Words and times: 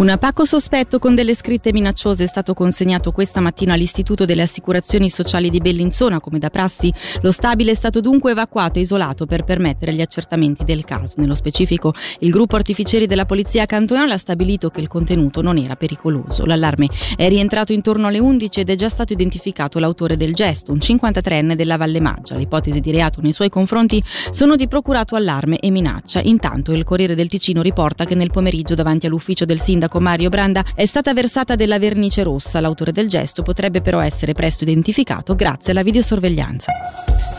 Un 0.00 0.16
pacco 0.18 0.46
sospetto 0.46 0.98
con 0.98 1.14
delle 1.14 1.34
scritte 1.34 1.74
minacciose 1.74 2.24
è 2.24 2.26
stato 2.26 2.54
consegnato 2.54 3.12
questa 3.12 3.40
mattina 3.40 3.74
all'Istituto 3.74 4.24
delle 4.24 4.40
Assicurazioni 4.40 5.10
Sociali 5.10 5.50
di 5.50 5.58
Bellinzona. 5.58 6.20
Come 6.20 6.38
da 6.38 6.48
prassi, 6.48 6.90
lo 7.20 7.30
stabile 7.30 7.72
è 7.72 7.74
stato 7.74 8.00
dunque 8.00 8.30
evacuato 8.30 8.78
e 8.78 8.80
isolato 8.80 9.26
per 9.26 9.44
permettere 9.44 9.92
gli 9.92 10.00
accertamenti 10.00 10.64
del 10.64 10.86
caso. 10.86 11.16
Nello 11.18 11.34
specifico, 11.34 11.92
il 12.20 12.30
gruppo 12.30 12.56
artificieri 12.56 13.06
della 13.06 13.26
Polizia 13.26 13.66
Cantonale 13.66 14.14
ha 14.14 14.16
stabilito 14.16 14.70
che 14.70 14.80
il 14.80 14.88
contenuto 14.88 15.42
non 15.42 15.58
era 15.58 15.76
pericoloso. 15.76 16.46
L'allarme 16.46 16.88
è 17.14 17.28
rientrato 17.28 17.74
intorno 17.74 18.06
alle 18.06 18.20
11 18.20 18.60
ed 18.60 18.70
è 18.70 18.76
già 18.76 18.88
stato 18.88 19.12
identificato 19.12 19.78
l'autore 19.78 20.16
del 20.16 20.32
gesto, 20.32 20.72
un 20.72 20.78
53enne 20.78 21.52
della 21.52 21.76
Valle 21.76 22.00
Maggia. 22.00 22.36
Le 22.36 22.44
ipotesi 22.44 22.80
di 22.80 22.90
reato 22.90 23.20
nei 23.20 23.32
suoi 23.32 23.50
confronti 23.50 24.02
sono 24.30 24.56
di 24.56 24.66
procurato 24.66 25.14
allarme 25.14 25.58
e 25.58 25.68
minaccia. 25.68 26.22
Intanto 26.22 26.72
il 26.72 26.84
Corriere 26.84 27.14
del 27.14 27.28
Ticino 27.28 27.60
riporta 27.60 28.06
che 28.06 28.14
nel 28.14 28.30
pomeriggio 28.30 28.74
davanti 28.74 29.04
all'ufficio 29.04 29.44
del 29.44 29.60
sindaco 29.60 29.88
sindaco 29.90 30.00
Mario 30.00 30.28
Branda 30.28 30.64
è 30.74 30.86
stata 30.86 31.12
versata 31.12 31.56
della 31.56 31.78
vernice 31.78 32.22
rossa. 32.22 32.60
L'autore 32.60 32.92
del 32.92 33.08
gesto 33.08 33.42
potrebbe 33.42 33.80
però 33.80 34.00
essere 34.00 34.32
presto 34.32 34.62
identificato 34.62 35.34
grazie 35.34 35.72
alla 35.72 35.82
videosorveglianza. 35.82 36.72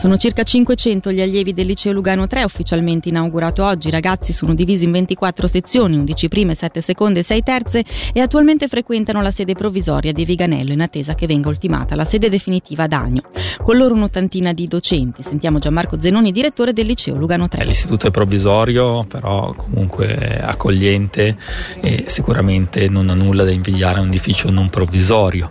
Sono 0.02 0.16
circa 0.16 0.42
500 0.42 1.12
gli 1.12 1.20
allievi 1.20 1.54
del 1.54 1.64
liceo 1.64 1.92
Lugano 1.92 2.26
3 2.26 2.42
ufficialmente 2.42 3.08
inaugurato 3.08 3.64
oggi. 3.64 3.86
I 3.86 3.92
ragazzi 3.92 4.32
sono 4.32 4.52
divisi 4.52 4.84
in 4.84 4.90
24 4.90 5.46
sezioni, 5.46 5.96
11 5.96 6.28
prime, 6.28 6.56
7 6.56 6.80
seconde 6.80 7.20
e 7.20 7.22
6 7.22 7.42
terze 7.44 7.84
e 8.12 8.18
attualmente 8.18 8.66
frequentano 8.66 9.22
la 9.22 9.30
sede 9.30 9.54
provvisoria 9.54 10.12
di 10.12 10.24
Viganello 10.24 10.72
in 10.72 10.80
attesa 10.80 11.14
che 11.14 11.28
venga 11.28 11.50
ultimata 11.50 11.94
la 11.94 12.04
sede 12.04 12.28
definitiva 12.28 12.82
ad 12.82 12.92
Agno. 12.94 13.22
Con 13.62 13.76
loro 13.76 13.94
un'ottantina 13.94 14.52
di 14.52 14.66
docenti. 14.66 15.22
Sentiamo 15.22 15.60
Gianmarco 15.60 16.00
Zenoni, 16.00 16.32
direttore 16.32 16.72
del 16.72 16.86
liceo 16.86 17.14
Lugano 17.14 17.46
3. 17.46 17.64
L'istituto 17.64 18.08
è 18.08 18.10
provvisorio, 18.10 19.04
però 19.04 19.54
comunque 19.56 20.40
accogliente 20.42 21.36
e 21.80 22.06
sicuramente 22.08 22.88
non 22.88 23.08
ha 23.08 23.14
nulla 23.14 23.44
da 23.44 23.52
invidiare 23.52 23.98
a 23.98 24.02
un 24.02 24.08
edificio 24.08 24.50
non 24.50 24.68
provvisorio 24.68 25.48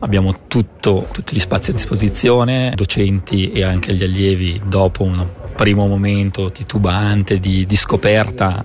Abbiamo 0.00 0.46
tutto, 0.46 1.08
tutti 1.10 1.34
gli 1.34 1.40
spazi 1.40 1.70
a 1.70 1.74
disposizione, 1.74 2.72
docenti 2.76 3.50
e 3.50 3.64
anche 3.64 3.94
gli 3.94 4.04
allievi 4.04 4.60
dopo 4.64 5.02
un 5.02 5.26
primo 5.56 5.88
momento 5.88 6.52
titubante 6.52 7.40
di, 7.40 7.66
di 7.66 7.76
scoperta 7.76 8.62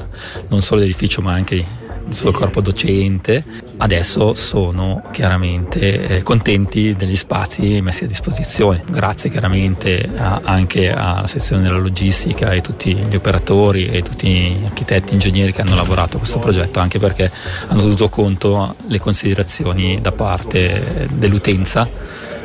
non 0.50 0.62
solo 0.62 0.82
dell'edificio 0.82 1.22
ma 1.22 1.34
anche 1.34 1.66
il 2.08 2.14
suo 2.14 2.32
corpo 2.32 2.62
docente, 2.62 3.44
adesso 3.78 4.34
sono 4.34 5.04
chiaramente 5.12 6.18
eh, 6.18 6.24
contenti 6.24 6.96
degli 6.96 7.16
spazi 7.16 7.82
messi 7.82 8.04
a 8.04 8.08
disposizione. 8.08 8.84
Grazie 8.88 9.30
chiaramente 9.30 10.10
a, 10.16 10.42
anche 10.44 10.92
alla 10.92 11.28
sezione 11.28 11.64
della 11.64 11.78
logistica 11.78 12.52
e 12.52 12.62
tutti 12.62 12.94
gli 12.96 13.16
operatori 13.16 13.88
e 13.88 14.02
tutti 14.02 14.28
gli 14.30 14.66
architetti 14.66 15.12
e 15.12 15.14
ingegneri 15.14 15.54
che 15.54 15.62
hanno 15.62 15.76
lavorato 15.76 16.18
a 16.18 16.20
questo 16.20 16.40
progetto, 16.40 16.80
anche 16.80 17.00
perché 17.00 17.32
hanno 17.68 17.82
tenuto 17.82 18.10
conto 18.10 18.76
le 18.88 19.00
considerazioni 19.00 20.00
da 20.02 20.12
parte 20.12 21.08
dell'utenza 21.14 21.90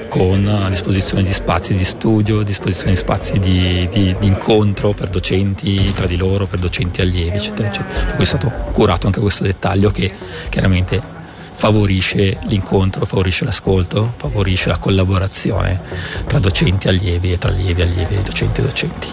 con 0.08 0.66
disposizione 0.68 1.22
di 1.22 1.32
spazi 1.32 1.74
di 1.74 1.84
studio, 1.84 2.42
disposizione 2.42 2.92
di 2.92 2.96
spazi 2.96 3.38
di, 3.38 3.88
di, 3.90 4.16
di, 4.18 4.26
incontro 4.26 4.92
per 4.92 5.08
docenti 5.08 5.92
tra 5.94 6.06
di 6.06 6.16
loro, 6.16 6.46
per 6.46 6.58
docenti 6.58 7.00
allievi, 7.00 7.36
eccetera, 7.36 7.68
eccetera. 7.68 8.04
Per 8.06 8.14
cui 8.14 8.24
è 8.24 8.26
stato 8.26 8.52
curato 8.72 9.06
anche 9.06 9.20
questo 9.20 9.44
dettaglio 9.44 9.90
che 9.90 10.10
chiaramente 10.48 11.16
favorisce 11.52 12.38
l'incontro, 12.44 13.04
favorisce 13.04 13.44
l'ascolto, 13.44 14.14
favorisce 14.16 14.68
la 14.68 14.78
collaborazione 14.78 15.82
tra 16.26 16.38
docenti 16.38 16.86
e 16.86 16.90
allievi 16.90 17.32
e 17.32 17.38
tra 17.38 17.50
allievi 17.50 17.80
e 17.80 17.84
allievi, 17.84 18.22
docenti 18.22 18.60
e 18.60 18.64
docenti. 18.64 19.08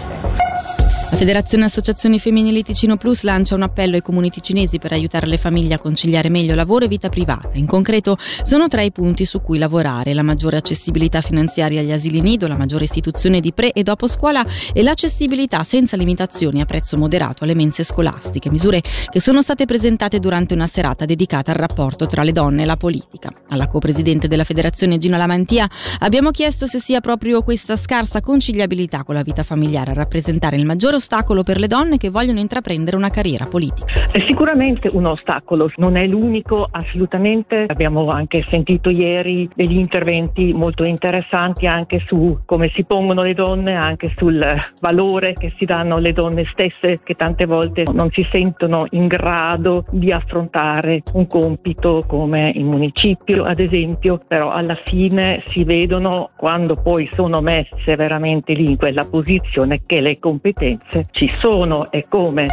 La 1.08 1.18
Federazione 1.18 1.64
Associazioni 1.64 2.18
Femminili 2.18 2.64
Ticino 2.64 2.96
Plus 2.96 3.22
lancia 3.22 3.54
un 3.54 3.62
appello 3.62 3.94
ai 3.94 4.02
comuni 4.02 4.28
ticinesi 4.28 4.78
per 4.78 4.92
aiutare 4.92 5.26
le 5.26 5.38
famiglie 5.38 5.74
a 5.74 5.78
conciliare 5.78 6.28
meglio 6.28 6.54
lavoro 6.54 6.84
e 6.84 6.88
vita 6.88 7.08
privata. 7.08 7.50
In 7.52 7.66
concreto 7.66 8.18
sono 8.18 8.66
tre 8.66 8.84
i 8.84 8.92
punti 8.92 9.24
su 9.24 9.40
cui 9.40 9.56
lavorare: 9.56 10.14
la 10.14 10.22
maggiore 10.22 10.56
accessibilità 10.56 11.20
finanziaria 11.22 11.80
agli 11.80 11.92
asili 11.92 12.20
nido, 12.20 12.48
la 12.48 12.56
maggiore 12.56 12.84
istituzione 12.84 13.40
di 13.40 13.52
pre 13.52 13.70
e 13.72 13.84
dopo 13.84 14.08
scuola 14.08 14.44
e 14.74 14.82
l'accessibilità 14.82 15.62
senza 15.62 15.96
limitazioni 15.96 16.60
a 16.60 16.64
prezzo 16.64 16.98
moderato 16.98 17.44
alle 17.44 17.54
mense 17.54 17.84
scolastiche, 17.84 18.50
misure 18.50 18.82
che 19.08 19.20
sono 19.20 19.42
state 19.42 19.64
presentate 19.64 20.18
durante 20.18 20.54
una 20.54 20.66
serata 20.66 21.04
dedicata 21.04 21.52
al 21.52 21.58
rapporto 21.58 22.06
tra 22.06 22.24
le 22.24 22.32
donne 22.32 22.62
e 22.62 22.66
la 22.66 22.76
politica. 22.76 23.30
Alla 23.48 23.68
co-presidente 23.68 24.26
della 24.26 24.44
Federazione 24.44 24.98
Gina 24.98 25.16
Lamantia 25.16 25.70
abbiamo 26.00 26.32
chiesto 26.32 26.66
se 26.66 26.80
sia 26.80 27.00
proprio 27.00 27.42
questa 27.42 27.76
scarsa 27.76 28.20
conciliabilità 28.20 29.04
con 29.04 29.14
la 29.14 29.22
vita 29.22 29.44
familiare 29.44 29.92
a 29.92 29.94
rappresentare 29.94 30.56
il 30.56 30.64
maggiore 30.66 30.94
ostacolo 30.96 31.42
per 31.42 31.58
le 31.58 31.66
donne 31.66 31.96
che 31.96 32.10
vogliono 32.10 32.40
intraprendere 32.40 32.96
una 32.96 33.10
carriera 33.10 33.46
politica? 33.46 34.10
È 34.10 34.24
sicuramente 34.26 34.88
un 34.92 35.06
ostacolo, 35.06 35.70
non 35.76 35.96
è 35.96 36.06
l'unico 36.06 36.66
assolutamente. 36.70 37.66
Abbiamo 37.68 38.10
anche 38.10 38.44
sentito 38.50 38.90
ieri 38.90 39.48
degli 39.54 39.76
interventi 39.76 40.52
molto 40.52 40.84
interessanti 40.84 41.66
anche 41.66 42.02
su 42.06 42.40
come 42.44 42.70
si 42.74 42.84
pongono 42.84 43.22
le 43.22 43.34
donne, 43.34 43.74
anche 43.74 44.12
sul 44.16 44.44
valore 44.80 45.34
che 45.34 45.52
si 45.58 45.64
danno 45.64 45.98
le 45.98 46.12
donne 46.12 46.44
stesse 46.52 47.00
che 47.02 47.14
tante 47.14 47.46
volte 47.46 47.84
non 47.92 48.10
si 48.10 48.26
sentono 48.30 48.86
in 48.90 49.06
grado 49.06 49.84
di 49.90 50.12
affrontare 50.12 51.02
un 51.12 51.26
compito 51.26 52.04
come 52.06 52.52
il 52.54 52.64
municipio 52.64 53.44
ad 53.44 53.60
esempio, 53.60 54.20
però 54.26 54.50
alla 54.50 54.78
fine 54.84 55.42
si 55.50 55.64
vedono 55.64 56.30
quando 56.36 56.76
poi 56.76 57.08
sono 57.14 57.40
messe 57.40 57.96
veramente 57.96 58.52
lì 58.52 58.70
in 58.70 58.76
quella 58.76 59.04
posizione 59.04 59.82
che 59.86 60.00
le 60.00 60.18
competenze 60.18 60.85
ci 61.12 61.30
sono 61.40 61.90
e 61.90 62.06
come. 62.08 62.46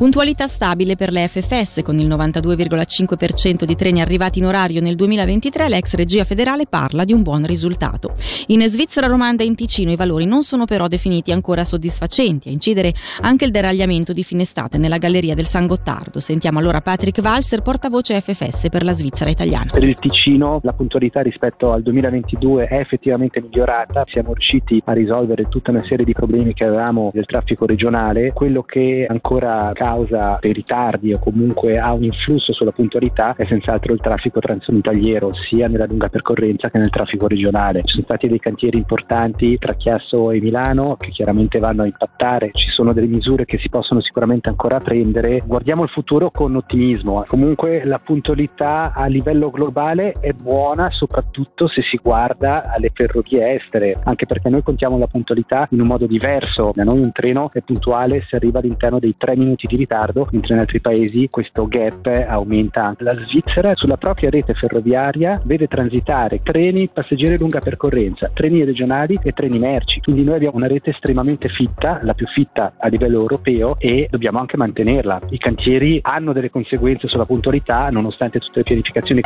Puntualità 0.00 0.46
stabile 0.46 0.96
per 0.96 1.12
le 1.12 1.28
FFS 1.28 1.82
con 1.82 1.98
il 1.98 2.08
92,5% 2.08 3.64
di 3.64 3.76
treni 3.76 4.00
arrivati 4.00 4.38
in 4.38 4.46
orario 4.46 4.80
nel 4.80 4.96
2023, 4.96 5.68
l'ex 5.68 5.94
regia 5.94 6.24
federale 6.24 6.64
parla 6.66 7.04
di 7.04 7.12
un 7.12 7.22
buon 7.22 7.44
risultato. 7.44 8.14
In 8.46 8.62
Svizzera 8.62 9.08
romanda 9.08 9.42
e 9.42 9.46
in 9.46 9.54
Ticino 9.54 9.90
i 9.90 9.96
valori 9.96 10.24
non 10.24 10.42
sono 10.42 10.64
però 10.64 10.88
definiti 10.88 11.32
ancora 11.32 11.64
soddisfacenti, 11.64 12.48
a 12.48 12.50
incidere 12.50 12.94
anche 13.20 13.44
il 13.44 13.50
deragliamento 13.50 14.14
di 14.14 14.22
fine 14.22 14.40
estate 14.40 14.78
nella 14.78 14.96
galleria 14.96 15.34
del 15.34 15.44
San 15.44 15.66
Gottardo. 15.66 16.18
Sentiamo 16.18 16.60
allora 16.60 16.80
Patrick 16.80 17.20
Walser, 17.22 17.60
portavoce 17.60 18.18
FFS 18.22 18.70
per 18.70 18.84
la 18.84 18.94
Svizzera 18.94 19.28
italiana. 19.28 19.70
Per 19.70 19.84
il 19.84 19.98
Ticino 19.98 20.60
la 20.62 20.72
puntualità 20.72 21.20
rispetto 21.20 21.72
al 21.72 21.82
2022 21.82 22.68
è 22.68 22.76
effettivamente 22.76 23.42
migliorata, 23.42 24.04
siamo 24.08 24.32
riusciti 24.32 24.80
a 24.82 24.92
risolvere 24.94 25.46
tutta 25.50 25.72
una 25.72 25.84
serie 25.86 26.06
di 26.06 26.14
problemi 26.14 26.54
che 26.54 26.64
avevamo 26.64 27.10
del 27.12 27.26
traffico 27.26 27.66
regionale, 27.66 28.32
quello 28.32 28.62
che 28.62 29.04
ancora 29.06 29.72
causa 29.90 30.38
dei 30.40 30.52
ritardi 30.52 31.12
o 31.12 31.18
comunque 31.18 31.78
ha 31.78 31.92
un 31.92 32.04
influsso 32.04 32.52
sulla 32.52 32.70
puntualità 32.70 33.34
è 33.36 33.44
senz'altro 33.46 33.92
il 33.92 34.00
traffico 34.00 34.38
transfrontaliero, 34.38 35.32
sia 35.48 35.66
nella 35.66 35.86
lunga 35.86 36.08
percorrenza 36.08 36.70
che 36.70 36.78
nel 36.78 36.90
traffico 36.90 37.26
regionale. 37.26 37.82
Ci 37.82 37.94
sono 37.94 38.04
stati 38.04 38.28
dei 38.28 38.38
cantieri 38.38 38.76
importanti 38.76 39.58
tra 39.58 39.74
Chiasso 39.74 40.30
e 40.30 40.40
Milano 40.40 40.96
che 40.96 41.10
chiaramente 41.10 41.58
vanno 41.58 41.82
a 41.82 41.86
impattare, 41.86 42.50
ci 42.52 42.68
sono 42.70 42.92
delle 42.92 43.08
misure 43.08 43.44
che 43.44 43.58
si 43.58 43.68
possono 43.68 44.00
sicuramente 44.00 44.48
ancora 44.48 44.78
prendere. 44.78 45.42
Guardiamo 45.44 45.82
il 45.82 45.88
futuro 45.88 46.30
con 46.30 46.54
ottimismo. 46.54 47.24
Comunque 47.26 47.84
la 47.84 47.98
puntualità 47.98 48.92
a 48.94 49.06
livello 49.06 49.50
globale 49.50 50.12
è 50.20 50.32
buona 50.32 50.90
soprattutto 50.90 51.66
se 51.66 51.82
si 51.82 51.98
guarda 52.00 52.70
alle 52.70 52.90
ferrovie 52.94 53.54
estere, 53.54 53.98
anche 54.04 54.26
perché 54.26 54.48
noi 54.48 54.62
contiamo 54.62 54.98
la 54.98 55.08
puntualità 55.08 55.66
in 55.70 55.80
un 55.80 55.88
modo 55.88 56.06
diverso. 56.06 56.70
Da 56.74 56.84
noi 56.84 57.00
un 57.00 57.10
treno 57.10 57.50
è 57.52 57.60
puntuale 57.60 58.24
se 58.28 58.36
arriva 58.36 58.60
all'interno 58.60 58.98
dei 59.00 59.14
tre 59.16 59.36
minuti 59.36 59.66
di 59.66 59.76
ritardo, 59.80 60.28
mentre 60.30 60.54
in 60.54 60.60
altri 60.60 60.80
paesi 60.80 61.28
questo 61.30 61.66
gap 61.66 62.06
aumenta. 62.06 62.94
La 62.98 63.16
Svizzera 63.18 63.74
sulla 63.74 63.96
propria 63.96 64.30
rete 64.30 64.54
ferroviaria 64.54 65.40
vede 65.44 65.66
transitare 65.66 66.40
treni 66.42 66.88
passeggeri 66.88 67.38
lunga 67.38 67.60
percorrenza, 67.60 68.30
treni 68.32 68.64
regionali 68.64 69.18
e 69.22 69.32
treni 69.32 69.58
merci. 69.58 70.00
Quindi 70.00 70.24
noi 70.24 70.36
abbiamo 70.36 70.56
una 70.56 70.66
rete 70.66 70.90
estremamente 70.90 71.48
fitta, 71.48 72.00
la 72.02 72.14
più 72.14 72.26
fitta 72.26 72.74
a 72.78 72.88
livello 72.88 73.18
europeo 73.18 73.76
e 73.78 74.08
dobbiamo 74.10 74.38
anche 74.38 74.56
mantenerla. 74.56 75.20
I 75.30 75.38
cantieri 75.38 75.98
hanno 76.02 76.32
delle 76.32 76.50
conseguenze 76.50 77.08
sulla 77.08 77.26
puntualità 77.26 77.88
nonostante 77.90 78.38
tutte 78.38 78.58
le 78.58 78.64
pianificazioni. 78.64 79.20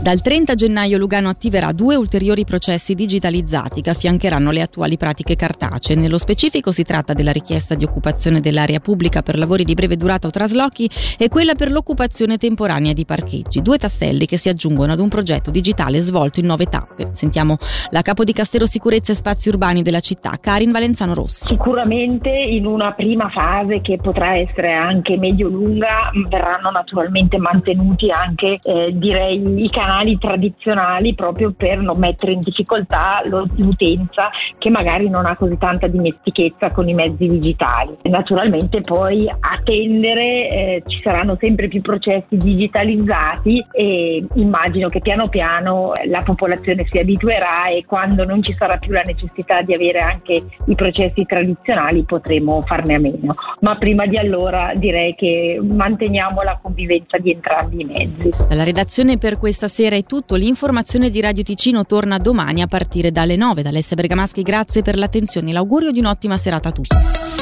Dal 0.00 0.20
30 0.20 0.54
gennaio 0.54 0.98
Lugano 0.98 1.28
attiverà 1.28 1.70
due 1.70 1.94
ulteriori 1.94 2.44
processi 2.44 2.94
digitalizzati 2.94 3.82
che 3.82 3.90
affiancheranno 3.90 4.50
le 4.50 4.62
attuali 4.62 4.96
pratiche 4.96 5.36
cartacee. 5.36 5.94
Nello 5.94 6.18
specifico 6.18 6.72
si 6.72 6.82
tratta 6.82 7.12
della 7.12 7.30
richiesta 7.30 7.76
di 7.76 7.84
occupazione 7.84 8.40
dell'area 8.40 8.80
pubblica 8.80 9.22
per 9.22 9.38
lavori 9.38 9.61
di 9.64 9.74
breve 9.74 9.96
durata 9.96 10.28
o 10.28 10.30
traslochi 10.30 10.88
e 11.18 11.28
quella 11.28 11.54
per 11.54 11.70
l'occupazione 11.70 12.38
temporanea 12.38 12.92
di 12.92 13.04
parcheggi, 13.04 13.62
due 13.62 13.78
tasselli 13.78 14.26
che 14.26 14.36
si 14.36 14.48
aggiungono 14.48 14.92
ad 14.92 14.98
un 14.98 15.08
progetto 15.08 15.50
digitale 15.50 15.98
svolto 15.98 16.40
in 16.40 16.46
nove 16.46 16.66
tappe. 16.66 17.10
Sentiamo 17.12 17.56
la 17.90 18.02
capo 18.02 18.24
di 18.24 18.32
Castero 18.32 18.66
Sicurezza 18.66 19.12
e 19.12 19.16
Spazi 19.16 19.48
Urbani 19.48 19.82
della 19.82 20.00
città, 20.00 20.32
Karin 20.40 20.72
Valenzano 20.72 21.14
Rossi. 21.14 21.46
Sicuramente 21.48 22.28
in 22.28 22.66
una 22.66 22.92
prima 22.92 23.28
fase 23.28 23.80
che 23.80 23.98
potrà 23.98 24.36
essere 24.36 24.72
anche 24.72 25.16
medio 25.16 25.48
lunga 25.48 26.10
verranno 26.28 26.70
naturalmente 26.70 27.38
mantenuti 27.38 28.10
anche 28.10 28.58
eh, 28.62 28.90
direi 28.94 29.64
i 29.64 29.70
canali 29.70 30.18
tradizionali 30.18 31.14
proprio 31.14 31.52
per 31.56 31.78
non 31.78 31.98
mettere 31.98 32.32
in 32.32 32.40
difficoltà 32.40 33.22
l'utenza 33.24 34.30
che 34.58 34.70
magari 34.70 35.08
non 35.08 35.26
ha 35.26 35.36
così 35.36 35.56
tanta 35.58 35.86
dimestichezza 35.86 36.70
con 36.70 36.88
i 36.88 36.94
mezzi 36.94 37.28
digitali. 37.28 37.96
Naturalmente 38.02 38.80
poi 38.80 39.28
attendere, 39.52 40.48
eh, 40.48 40.82
ci 40.86 41.00
saranno 41.02 41.36
sempre 41.38 41.68
più 41.68 41.80
processi 41.80 42.36
digitalizzati 42.36 43.64
e 43.72 44.24
immagino 44.34 44.88
che 44.88 45.00
piano 45.00 45.28
piano 45.28 45.92
la 46.06 46.22
popolazione 46.22 46.86
si 46.90 46.98
abituerà 46.98 47.68
e 47.68 47.84
quando 47.84 48.24
non 48.24 48.42
ci 48.42 48.54
sarà 48.58 48.78
più 48.78 48.92
la 48.92 49.02
necessità 49.02 49.62
di 49.62 49.74
avere 49.74 49.98
anche 50.00 50.42
i 50.66 50.74
processi 50.74 51.24
tradizionali 51.24 52.04
potremo 52.04 52.62
farne 52.62 52.94
a 52.94 52.98
meno. 52.98 53.34
Ma 53.60 53.76
prima 53.76 54.06
di 54.06 54.16
allora 54.16 54.72
direi 54.74 55.14
che 55.14 55.60
manteniamo 55.62 56.42
la 56.42 56.58
convivenza 56.60 57.18
di 57.18 57.32
entrambi 57.32 57.82
i 57.82 57.84
mezzi. 57.84 58.30
Dalla 58.48 58.64
redazione 58.64 59.18
per 59.18 59.38
questa 59.38 59.68
sera 59.68 59.96
è 59.96 60.04
tutto, 60.04 60.36
l'informazione 60.36 61.10
di 61.10 61.20
Radio 61.20 61.42
Ticino 61.42 61.84
torna 61.84 62.18
domani 62.18 62.62
a 62.62 62.66
partire 62.66 63.10
dalle 63.10 63.36
9. 63.36 63.62
Da 63.62 63.68
Alessia 63.68 63.96
Bergamaschi 63.96 64.42
grazie 64.42 64.82
per 64.82 64.96
l'attenzione 64.96 65.50
e 65.50 65.52
l'augurio 65.52 65.90
di 65.90 65.98
un'ottima 65.98 66.36
serata 66.36 66.68
a 66.68 66.72
tutti. 66.72 67.41